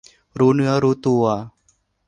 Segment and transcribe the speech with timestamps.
[0.39, 1.23] รู้เนื้อรู้ตัว